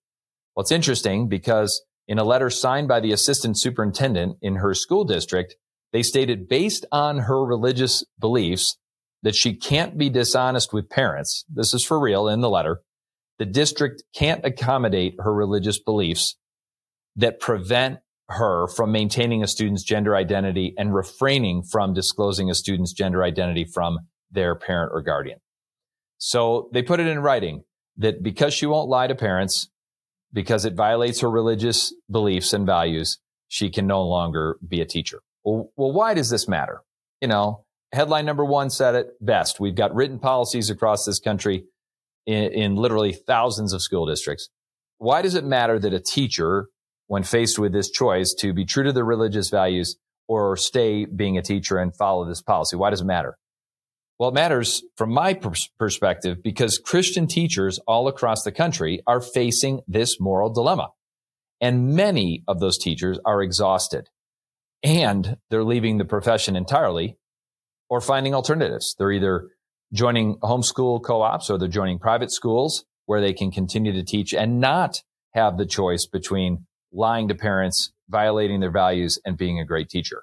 Well, 0.55 0.63
it's 0.63 0.73
interesting 0.73 1.29
because 1.29 1.83
in 2.07 2.19
a 2.19 2.25
letter 2.25 2.51
signed 2.51 2.89
by 2.89 3.01
the 3.01 3.13
assistant 3.13 3.59
superintendent 3.59 4.37
in 4.43 4.57
her 4.57 4.75
school 4.75 5.05
district, 5.05 5.57
they 5.93 6.03
stated 6.03 6.49
based 6.49 6.85
on 6.93 7.21
her 7.21 7.43
religious 7.45 8.05
beliefs, 8.19 8.77
that 9.23 9.35
she 9.35 9.55
can't 9.55 9.97
be 9.97 10.11
dishonest 10.11 10.73
with 10.73 10.91
parents. 10.91 11.45
This 11.49 11.75
is 11.75 11.85
for 11.85 11.99
real 12.01 12.29
in 12.29 12.41
the 12.41 12.51
letter. 12.51 12.81
The 13.39 13.47
district 13.47 14.03
can't 14.15 14.45
accommodate 14.45 15.15
her 15.19 15.33
religious 15.33 15.79
beliefs 15.79 16.37
that 17.17 17.41
prevent 17.41 17.99
her 18.29 18.67
from 18.69 18.93
maintaining 18.93 19.43
a 19.43 19.49
student's 19.49 19.83
gender 19.83 20.17
identity 20.17 20.75
and 20.77 20.95
refraining 20.95 21.63
from 21.63 21.93
disclosing 21.93 22.51
a 22.51 22.55
student's 22.55 22.93
gender 22.93 23.23
identity 23.23 23.65
from 23.65 23.99
their 24.31 24.55
parent 24.55 24.91
or 24.95 25.03
guardian. 25.03 25.39
So 26.19 26.71
they 26.73 26.83
put 26.83 27.01
it 27.01 27.07
in 27.07 27.19
writing 27.19 27.65
that 27.99 28.23
because 28.23 28.55
she 28.55 28.67
won't 28.67 28.89
lie 28.89 29.07
to 29.07 29.15
parents, 29.15 29.69
because 30.33 30.65
it 30.65 30.75
violates 30.75 31.21
her 31.21 31.31
religious 31.31 31.93
beliefs 32.11 32.53
and 32.53 32.65
values, 32.65 33.19
she 33.49 33.69
can 33.69 33.87
no 33.87 34.03
longer 34.03 34.57
be 34.67 34.81
a 34.81 34.87
teacher. 34.87 35.21
Well, 35.45 35.71
well 35.77 35.93
why 35.93 36.15
does 36.15 36.31
this 36.31 36.49
matter? 36.49 36.83
You 37.21 37.29
know, 37.29 37.65
headline 37.93 38.25
number 38.25 38.45
one 38.45 38.71
said 38.71 38.95
it 38.95 39.07
best. 39.21 39.61
We've 39.61 39.75
got 39.75 39.95
written 39.95 40.19
policies 40.19 40.71
across 40.71 41.05
this 41.05 41.21
country 41.21 41.65
in, 42.27 42.53
in, 42.53 42.77
literally 42.77 43.13
thousands 43.13 43.73
of 43.73 43.83
school 43.83 44.07
districts. 44.07 44.49
Why 44.99 45.23
does 45.23 45.35
it 45.35 45.45
matter 45.45 45.79
that 45.79 45.93
a 45.93 46.01
teacher, 46.01 46.69
when 47.07 47.25
faced 47.25 47.59
with 47.59 47.73
this 47.73 47.91
choice 47.91 48.35
to 48.41 48.53
be 48.53 48.65
true 48.65 48.85
to 48.85 48.93
their 48.93 49.05
religious 49.05 49.51
values 49.51 49.97
or 50.29 50.57
stay 50.57 51.05
being 51.05 51.37
a 51.37 51.43
teacher 51.43 51.79
and 51.79 51.95
follow 51.97 52.25
this 52.25 52.43
policy, 52.43 52.77
why 52.77 52.91
does 52.91 53.01
it 53.01 53.07
matter? 53.07 53.37
Well, 54.19 54.31
it 54.31 54.35
matters 54.35 54.83
from 54.97 55.13
my 55.13 55.35
pers- 55.35 55.69
perspective 55.79 56.43
because 56.43 56.79
Christian 56.79 57.27
teachers 57.27 57.81
all 57.89 58.07
across 58.07 58.45
the 58.45 58.53
country 58.53 59.03
are 59.07 59.21
facing 59.21 59.81
this 59.89 60.21
moral 60.21 60.51
dilemma. 60.51 60.91
And 61.61 61.95
many 61.95 62.45
of 62.47 62.61
those 62.61 62.79
teachers 62.79 63.19
are 63.25 63.43
exhausted 63.43 64.09
and 64.83 65.37
they're 65.51 65.65
leaving 65.65 65.99
the 65.99 66.05
profession 66.05 66.57
entirely 66.57 67.17
or 67.93 68.01
finding 68.01 68.35
alternatives. 68.35 68.95
They're 68.97 69.13
either 69.13 69.51
joining 69.93 70.37
homeschool 70.37 71.03
co-ops 71.05 71.51
or 71.51 71.59
they're 71.59 71.69
joining 71.69 71.99
private 71.99 72.31
schools 72.31 72.87
where 73.05 73.21
they 73.21 73.35
can 73.35 73.51
continue 73.51 73.93
to 73.93 74.03
teach 74.03 74.33
and 74.33 74.59
not 74.59 75.03
have 75.35 75.59
the 75.59 75.67
choice 75.67 76.07
between 76.07 76.65
lying 76.91 77.29
to 77.29 77.35
parents, 77.35 77.93
violating 78.09 78.61
their 78.61 78.71
values, 78.71 79.21
and 79.27 79.37
being 79.37 79.61
a 79.61 79.67
great 79.67 79.91
teacher. 79.91 80.23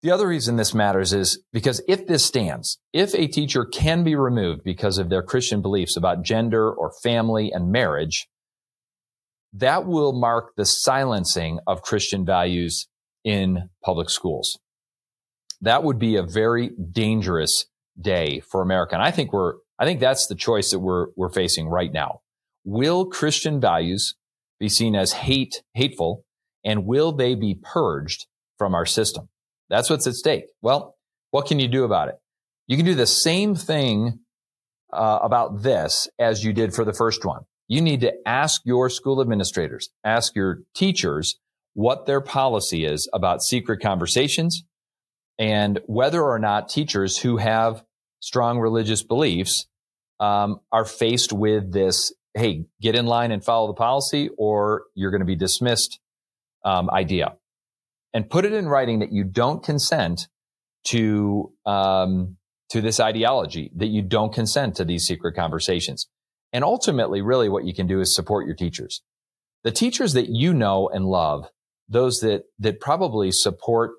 The 0.00 0.10
other 0.10 0.26
reason 0.26 0.56
this 0.56 0.72
matters 0.72 1.12
is 1.12 1.38
because 1.52 1.82
if 1.86 2.06
this 2.06 2.24
stands, 2.24 2.78
if 2.94 3.14
a 3.14 3.26
teacher 3.26 3.66
can 3.66 4.02
be 4.02 4.14
removed 4.14 4.64
because 4.64 4.96
of 4.96 5.10
their 5.10 5.22
Christian 5.22 5.60
beliefs 5.60 5.98
about 5.98 6.24
gender 6.24 6.72
or 6.72 6.94
family 7.02 7.52
and 7.52 7.70
marriage, 7.70 8.26
that 9.52 9.84
will 9.84 10.18
mark 10.18 10.54
the 10.56 10.64
silencing 10.64 11.58
of 11.66 11.82
Christian 11.82 12.24
values 12.24 12.88
in 13.22 13.68
public 13.84 14.08
schools 14.08 14.58
that 15.62 15.84
would 15.84 15.98
be 15.98 16.16
a 16.16 16.22
very 16.22 16.70
dangerous 16.90 17.66
day 18.00 18.40
for 18.40 18.62
America. 18.62 18.94
And 18.94 19.02
I 19.02 19.10
think 19.10 19.32
we're, 19.32 19.54
I 19.78 19.84
think 19.84 20.00
that's 20.00 20.26
the 20.26 20.34
choice 20.34 20.70
that 20.70 20.80
we're, 20.80 21.08
we're 21.16 21.32
facing 21.32 21.68
right 21.68 21.92
now. 21.92 22.20
Will 22.64 23.06
Christian 23.06 23.60
values 23.60 24.14
be 24.60 24.68
seen 24.68 24.94
as 24.94 25.12
hate, 25.12 25.62
hateful, 25.74 26.24
and 26.64 26.86
will 26.86 27.12
they 27.12 27.34
be 27.34 27.58
purged 27.60 28.26
from 28.58 28.74
our 28.74 28.86
system? 28.86 29.28
That's 29.68 29.88
what's 29.88 30.06
at 30.06 30.14
stake. 30.14 30.44
Well, 30.60 30.96
what 31.30 31.46
can 31.46 31.58
you 31.58 31.68
do 31.68 31.84
about 31.84 32.08
it? 32.08 32.16
You 32.66 32.76
can 32.76 32.86
do 32.86 32.94
the 32.94 33.06
same 33.06 33.54
thing 33.54 34.20
uh, 34.92 35.18
about 35.22 35.62
this 35.62 36.08
as 36.18 36.44
you 36.44 36.52
did 36.52 36.74
for 36.74 36.84
the 36.84 36.92
first 36.92 37.24
one. 37.24 37.42
You 37.68 37.80
need 37.80 38.00
to 38.02 38.12
ask 38.26 38.60
your 38.64 38.90
school 38.90 39.20
administrators, 39.20 39.88
ask 40.04 40.36
your 40.36 40.60
teachers 40.74 41.36
what 41.74 42.06
their 42.06 42.20
policy 42.20 42.84
is 42.84 43.08
about 43.12 43.42
secret 43.42 43.80
conversations, 43.80 44.64
and 45.38 45.80
whether 45.86 46.22
or 46.22 46.38
not 46.38 46.68
teachers 46.68 47.18
who 47.18 47.36
have 47.36 47.82
strong 48.20 48.58
religious 48.58 49.02
beliefs 49.02 49.66
um, 50.20 50.60
are 50.70 50.84
faced 50.84 51.32
with 51.32 51.72
this 51.72 52.12
hey 52.34 52.64
get 52.80 52.94
in 52.94 53.06
line 53.06 53.30
and 53.30 53.44
follow 53.44 53.66
the 53.66 53.74
policy 53.74 54.30
or 54.38 54.84
you're 54.94 55.10
going 55.10 55.20
to 55.20 55.26
be 55.26 55.36
dismissed 55.36 55.98
um, 56.64 56.88
idea. 56.90 57.36
And 58.14 58.28
put 58.28 58.44
it 58.44 58.52
in 58.52 58.68
writing 58.68 58.98
that 59.00 59.12
you 59.12 59.24
don't 59.24 59.62
consent 59.62 60.28
to 60.84 61.52
um, 61.64 62.36
to 62.70 62.80
this 62.80 63.00
ideology 63.00 63.70
that 63.76 63.88
you 63.88 64.02
don't 64.02 64.32
consent 64.32 64.76
to 64.76 64.84
these 64.84 65.04
secret 65.04 65.34
conversations. 65.34 66.08
And 66.52 66.64
ultimately 66.64 67.22
really 67.22 67.48
what 67.48 67.64
you 67.64 67.74
can 67.74 67.86
do 67.86 68.00
is 68.00 68.14
support 68.14 68.46
your 68.46 68.54
teachers. 68.54 69.02
The 69.64 69.70
teachers 69.70 70.12
that 70.14 70.28
you 70.28 70.52
know 70.52 70.88
and 70.88 71.06
love 71.06 71.48
those 71.88 72.20
that 72.20 72.44
that 72.58 72.80
probably 72.80 73.30
support 73.32 73.92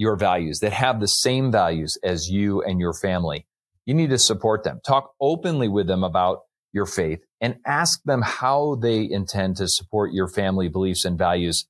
your 0.00 0.16
values, 0.16 0.60
that 0.60 0.72
have 0.72 0.98
the 0.98 1.06
same 1.06 1.52
values 1.52 1.98
as 2.02 2.30
you 2.30 2.62
and 2.62 2.80
your 2.80 2.94
family. 2.94 3.46
You 3.84 3.92
need 3.92 4.08
to 4.08 4.18
support 4.18 4.64
them. 4.64 4.80
Talk 4.82 5.12
openly 5.20 5.68
with 5.68 5.86
them 5.88 6.02
about 6.02 6.38
your 6.72 6.86
faith 6.86 7.20
and 7.38 7.56
ask 7.66 8.02
them 8.04 8.22
how 8.22 8.76
they 8.80 9.06
intend 9.10 9.56
to 9.56 9.68
support 9.68 10.14
your 10.14 10.26
family 10.26 10.68
beliefs 10.68 11.04
and 11.04 11.18
values 11.18 11.66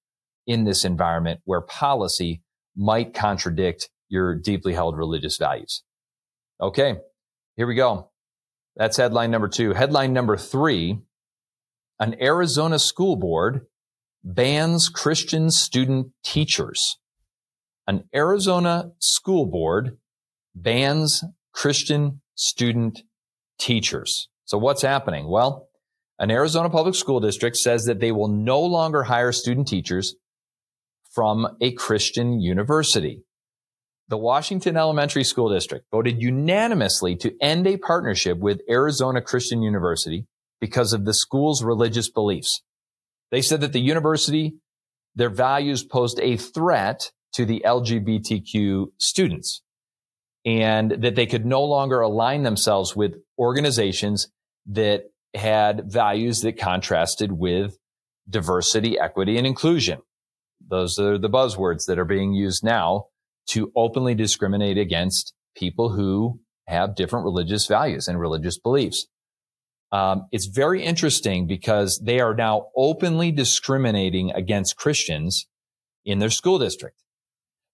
in 0.46 0.62
this 0.62 0.84
environment 0.84 1.40
where 1.44 1.60
policy 1.60 2.40
might 2.76 3.14
contradict 3.14 3.90
your 4.08 4.36
deeply 4.36 4.74
held 4.74 4.96
religious 4.96 5.36
values. 5.36 5.82
Okay, 6.60 6.98
here 7.56 7.66
we 7.66 7.74
go. 7.74 8.10
That's 8.76 8.96
headline 8.96 9.32
number 9.32 9.48
two. 9.48 9.72
Headline 9.72 10.12
number 10.12 10.36
three 10.36 11.00
an 11.98 12.14
Arizona 12.22 12.78
school 12.78 13.16
board 13.16 13.66
bans 14.22 14.88
Christian 14.88 15.50
student 15.50 16.12
teachers 16.22 16.96
an 17.90 18.04
Arizona 18.14 18.92
school 19.00 19.46
board 19.46 19.98
bans 20.54 21.24
Christian 21.52 22.20
student 22.36 23.02
teachers. 23.58 24.28
So 24.44 24.58
what's 24.58 24.82
happening? 24.82 25.28
Well, 25.28 25.66
an 26.20 26.30
Arizona 26.30 26.70
public 26.70 26.94
school 26.94 27.18
district 27.18 27.56
says 27.56 27.86
that 27.86 27.98
they 27.98 28.12
will 28.12 28.28
no 28.28 28.60
longer 28.60 29.02
hire 29.02 29.32
student 29.32 29.66
teachers 29.66 30.14
from 31.12 31.48
a 31.60 31.72
Christian 31.72 32.40
university. 32.40 33.24
The 34.06 34.18
Washington 34.18 34.76
Elementary 34.76 35.24
School 35.24 35.52
District 35.52 35.84
voted 35.90 36.22
unanimously 36.22 37.16
to 37.16 37.34
end 37.40 37.66
a 37.66 37.76
partnership 37.76 38.38
with 38.38 38.60
Arizona 38.70 39.20
Christian 39.20 39.62
University 39.62 40.28
because 40.60 40.92
of 40.92 41.04
the 41.04 41.14
school's 41.14 41.64
religious 41.64 42.08
beliefs. 42.08 42.62
They 43.32 43.42
said 43.42 43.60
that 43.62 43.72
the 43.72 43.80
university, 43.80 44.54
their 45.16 45.28
values 45.28 45.82
posed 45.82 46.20
a 46.20 46.36
threat 46.36 47.10
to 47.34 47.44
the 47.44 47.62
LGBTQ 47.64 48.86
students 48.98 49.62
and 50.44 50.90
that 51.02 51.14
they 51.14 51.26
could 51.26 51.44
no 51.44 51.62
longer 51.62 52.00
align 52.00 52.42
themselves 52.42 52.96
with 52.96 53.14
organizations 53.38 54.28
that 54.66 55.04
had 55.34 55.90
values 55.90 56.40
that 56.40 56.58
contrasted 56.58 57.32
with 57.32 57.76
diversity, 58.28 58.98
equity, 58.98 59.36
and 59.36 59.46
inclusion. 59.46 60.00
Those 60.66 60.98
are 60.98 61.18
the 61.18 61.30
buzzwords 61.30 61.86
that 61.86 61.98
are 61.98 62.04
being 62.04 62.32
used 62.32 62.64
now 62.64 63.06
to 63.48 63.72
openly 63.74 64.14
discriminate 64.14 64.78
against 64.78 65.34
people 65.56 65.90
who 65.90 66.40
have 66.66 66.94
different 66.94 67.24
religious 67.24 67.66
values 67.66 68.06
and 68.06 68.20
religious 68.20 68.58
beliefs. 68.58 69.06
Um, 69.92 70.26
it's 70.30 70.46
very 70.46 70.84
interesting 70.84 71.48
because 71.48 72.00
they 72.04 72.20
are 72.20 72.34
now 72.34 72.68
openly 72.76 73.32
discriminating 73.32 74.30
against 74.30 74.76
Christians 74.76 75.48
in 76.04 76.20
their 76.20 76.30
school 76.30 76.58
district. 76.60 77.02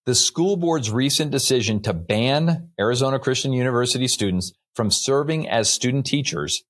The 0.07 0.15
school 0.15 0.55
board's 0.55 0.89
recent 0.89 1.31
decision 1.31 1.81
to 1.81 1.91
ban 1.91 2.69
Arizona 2.79 3.19
Christian 3.19 3.51
University 3.51 4.07
students 4.07 4.53
from 4.73 4.89
serving 4.89 5.49
as 5.49 5.69
student 5.69 6.05
teachers 6.05 6.63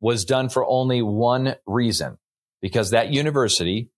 was 0.00 0.24
done 0.24 0.48
for 0.48 0.64
only 0.64 1.02
one 1.02 1.56
reason, 1.66 2.16
because 2.62 2.88
that 2.92 3.12
university 3.12 3.90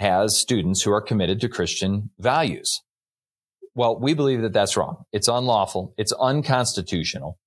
has 0.00 0.36
students 0.36 0.82
who 0.82 0.90
are 0.92 1.00
committed 1.00 1.40
to 1.42 1.48
Christian 1.48 2.10
values. 2.18 2.82
Well, 3.76 4.00
we 4.00 4.14
believe 4.14 4.42
that 4.42 4.52
that's 4.52 4.76
wrong. 4.76 5.04
It's 5.12 5.28
unlawful. 5.28 5.94
It's 5.96 6.12
unconstitutional. 6.12 7.38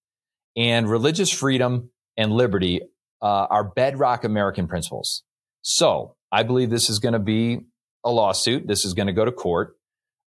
And 0.55 0.89
religious 0.89 1.31
freedom 1.31 1.89
and 2.15 2.31
liberty 2.31 2.79
uh, 3.21 3.25
are 3.25 3.65
bedrock 3.65 4.23
American 4.23 4.69
principles. 4.69 5.23
So 5.63 6.15
I 6.31 6.43
believe 6.43 6.69
this 6.69 6.89
is 6.89 6.99
going 6.99 7.11
to 7.11 7.19
be 7.19 7.59
a 8.05 8.09
lawsuit. 8.09 8.67
This 8.67 8.85
is 8.85 8.93
going 8.93 9.07
to 9.07 9.13
go 9.13 9.25
to 9.25 9.33
court. 9.33 9.75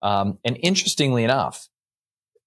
Um, 0.05 0.37
and 0.45 0.59
interestingly 0.61 1.23
enough, 1.23 1.67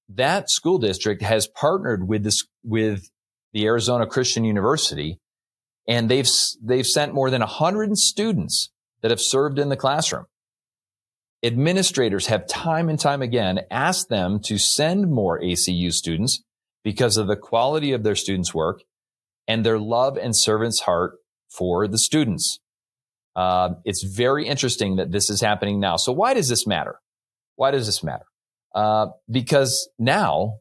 that 0.09 0.49
school 0.49 0.79
district 0.79 1.23
has 1.23 1.49
partnered 1.49 2.07
with 2.07 2.23
this 2.23 2.47
with 2.63 3.11
the 3.53 3.67
Arizona 3.67 4.07
Christian 4.07 4.45
University, 4.45 5.19
and 5.89 6.09
they've 6.09 6.29
they've 6.63 6.87
sent 6.87 7.15
more 7.15 7.31
than 7.31 7.41
hundred 7.41 7.97
students 7.97 8.71
that 9.03 9.11
have 9.11 9.21
served 9.21 9.59
in 9.59 9.71
the 9.71 9.77
classroom. 9.77 10.27
Administrators 11.43 12.29
have 12.29 12.47
time 12.47 12.89
and 12.89 12.99
time 12.99 13.23
again 13.23 13.61
asked 13.73 14.09
them 14.09 14.39
to 14.45 14.57
send 14.57 15.11
more 15.11 15.41
ACU 15.41 15.93
students 15.93 16.45
because 16.85 17.17
of 17.17 17.27
the 17.27 17.37
quality 17.37 17.91
of 17.91 18.05
their 18.05 18.15
students' 18.15 18.55
work 18.55 18.83
and 19.49 19.67
their 19.67 19.81
love 19.81 20.17
and 20.17 20.37
servant's 20.37 20.83
heart 20.83 21.15
for 21.51 21.89
the 21.89 21.99
students. 21.99 22.61
Uh, 23.35 23.71
it's 23.85 24.05
very 24.05 24.47
interesting 24.47 24.95
that 24.97 25.11
this 25.11 25.29
is 25.29 25.41
happening 25.41 25.81
now. 25.81 25.97
So 25.97 26.13
why 26.13 26.35
does 26.35 26.49
this 26.49 26.65
matter? 26.65 27.01
Why 27.59 27.73
does 27.73 27.87
this 27.87 28.05
matter? 28.05 28.25
Uh, 28.73 29.09
because 29.29 29.91
now, 29.99 30.59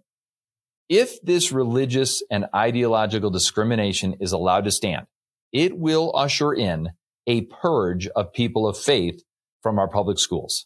if 0.90 1.22
this 1.22 1.52
religious 1.52 2.24
and 2.32 2.46
ideological 2.56 3.30
discrimination 3.30 4.16
is 4.20 4.32
allowed 4.32 4.64
to 4.64 4.72
stand, 4.72 5.06
it 5.54 5.78
will 5.78 6.12
usher 6.16 6.52
in 6.52 6.90
a 7.28 7.42
purge 7.42 8.08
of 8.08 8.34
people 8.34 8.68
of 8.68 8.80
faith 8.80 9.22
from 9.62 9.78
our 9.78 9.88
public 9.88 10.18
schools. 10.18 10.66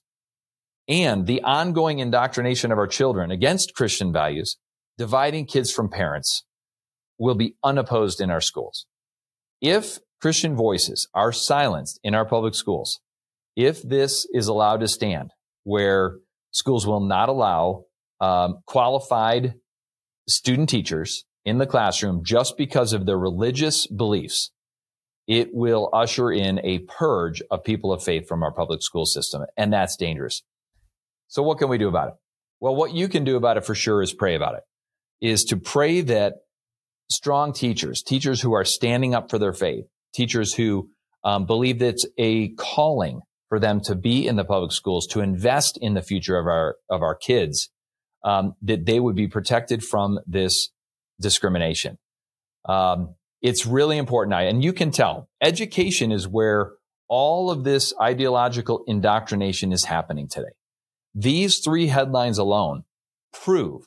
And 0.88 1.28
the 1.28 1.42
ongoing 1.44 2.00
indoctrination 2.00 2.72
of 2.72 2.78
our 2.78 2.88
children 2.88 3.30
against 3.30 3.76
Christian 3.76 4.14
values, 4.14 4.56
dividing 4.98 5.48
kids 5.48 5.70
from 5.70 5.90
parents, 5.90 6.46
will 7.20 7.36
be 7.36 7.58
unopposed 7.62 8.22
in 8.22 8.32
our 8.32 8.42
schools. 8.42 8.86
If 9.60 10.00
Christian 10.22 10.56
voices 10.56 11.10
are 11.14 11.34
silenced 11.34 12.00
in 12.06 12.16
our 12.16 12.26
public 12.26 12.56
schools, 12.56 13.02
if 13.58 13.82
this 13.82 14.26
is 14.34 14.48
allowed 14.48 14.80
to 14.80 14.88
stand, 14.88 15.32
where 15.64 16.18
schools 16.52 16.86
will 16.86 17.00
not 17.00 17.30
allow 17.30 17.86
um, 18.20 18.60
qualified 18.66 19.56
student 20.28 20.70
teachers 20.70 21.26
in 21.46 21.58
the 21.58 21.66
classroom 21.66 22.22
just 22.24 22.58
because 22.58 22.94
of 22.94 23.06
their 23.06 23.18
religious 23.18 23.88
beliefs, 23.88 24.52
it 25.28 25.50
will 25.54 25.90
usher 25.94 26.32
in 26.32 26.60
a 26.64 26.80
purge 26.80 27.42
of 27.50 27.64
people 27.64 27.92
of 27.92 28.04
faith 28.04 28.28
from 28.28 28.44
our 28.44 28.52
public 28.52 28.82
school 28.82 29.06
system. 29.06 29.44
And 29.58 29.74
that's 29.74 29.96
dangerous. 29.96 30.44
So 31.28 31.42
what 31.42 31.58
can 31.58 31.70
we 31.70 31.78
do 31.78 31.88
about 31.88 32.10
it? 32.10 32.14
Well, 32.60 32.76
what 32.76 32.94
you 32.94 33.08
can 33.08 33.24
do 33.24 33.38
about 33.38 33.58
it 33.58 33.66
for 33.66 33.74
sure 33.74 34.02
is 34.04 34.14
pray 34.14 34.36
about 34.36 34.56
it, 34.56 34.64
is 35.20 35.46
to 35.46 35.58
pray 35.58 36.02
that 36.02 36.36
strong 37.10 37.54
teachers, 37.54 38.04
teachers 38.04 38.42
who 38.42 38.54
are 38.54 38.66
standing 38.66 39.16
up 39.16 39.30
for 39.30 39.40
their 39.40 39.54
faith, 39.54 39.86
teachers 40.14 40.54
who 40.54 40.90
um, 41.24 41.46
believe 41.46 41.80
that 41.80 41.90
it's 41.90 42.06
a 42.18 42.50
calling 42.50 43.22
for 43.52 43.60
them 43.60 43.82
to 43.82 43.96
be 43.96 44.26
in 44.26 44.38
the 44.38 44.46
public 44.46 44.72
schools, 44.72 45.06
to 45.06 45.20
invest 45.20 45.78
in 45.82 45.94
the 45.94 46.02
future 46.02 46.40
of 46.40 46.48
our, 46.48 46.78
of 46.90 47.02
our 47.02 47.14
kids, 47.14 47.70
um, 48.24 48.56
that 48.62 48.86
they 48.86 48.98
would 48.98 49.14
be 49.14 49.28
protected 49.28 49.84
from 49.84 50.22
this 50.26 50.70
discrimination. 51.20 51.98
Um, 52.64 53.16
it's 53.42 53.66
really 53.66 53.98
important. 53.98 54.34
I, 54.36 54.44
And 54.44 54.64
you 54.64 54.72
can 54.72 54.90
tell 54.90 55.28
education 55.42 56.14
is 56.14 56.30
where 56.30 56.72
all 57.10 57.52
of 57.52 57.66
this 57.66 57.94
ideological 58.00 58.86
indoctrination 58.88 59.74
is 59.74 59.84
happening 59.84 60.30
today. 60.30 60.54
These 61.14 61.60
three 61.60 61.88
headlines 61.88 62.38
alone 62.38 62.86
prove 63.34 63.82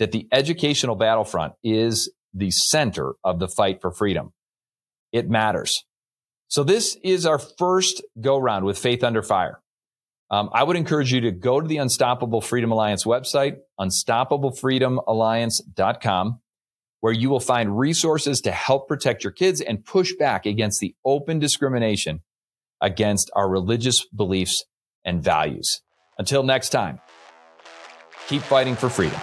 that 0.00 0.10
the 0.10 0.26
educational 0.32 0.96
battlefront 0.96 1.52
is 1.62 2.12
the 2.32 2.50
center 2.50 3.12
of 3.22 3.38
the 3.38 3.46
fight 3.46 3.80
for 3.80 3.92
freedom. 3.92 4.32
It 5.12 5.30
matters. 5.30 5.84
So 6.54 6.62
this 6.62 6.96
is 7.02 7.26
our 7.26 7.40
first 7.40 8.04
go 8.20 8.38
round 8.38 8.64
with 8.64 8.78
Faith 8.78 9.02
Under 9.02 9.24
Fire. 9.24 9.60
Um, 10.30 10.50
I 10.52 10.62
would 10.62 10.76
encourage 10.76 11.12
you 11.12 11.20
to 11.22 11.32
go 11.32 11.60
to 11.60 11.66
the 11.66 11.78
Unstoppable 11.78 12.40
Freedom 12.40 12.70
Alliance 12.70 13.02
website, 13.02 13.56
unstoppableFreedomAlliance.com, 13.80 16.40
where 17.00 17.12
you 17.12 17.28
will 17.28 17.40
find 17.40 17.76
resources 17.76 18.40
to 18.42 18.52
help 18.52 18.86
protect 18.86 19.24
your 19.24 19.32
kids 19.32 19.60
and 19.60 19.84
push 19.84 20.14
back 20.14 20.46
against 20.46 20.78
the 20.78 20.94
open 21.04 21.40
discrimination 21.40 22.22
against 22.80 23.32
our 23.34 23.48
religious 23.48 24.06
beliefs 24.06 24.64
and 25.04 25.24
values. 25.24 25.82
Until 26.18 26.44
next 26.44 26.68
time, 26.68 27.00
keep 28.28 28.42
fighting 28.42 28.76
for 28.76 28.88
freedom. 28.88 29.18